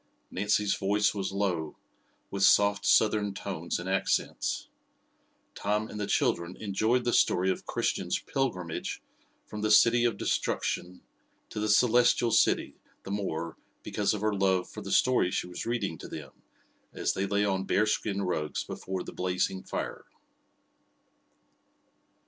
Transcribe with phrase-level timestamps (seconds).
[0.31, 1.77] Nancy's voice was low,
[2.31, 4.67] with soft, southern tones and accents.
[5.53, 8.99] Tom and the children enjoyed the story of Christian's pilgrimage
[9.45, 11.03] from the City of Destruction
[11.51, 15.67] to the Celestial City the more because of her love for the story she was
[15.67, 16.31] reading to them,
[16.91, 20.05] as they lay on bearskin rugs before the blazing fire.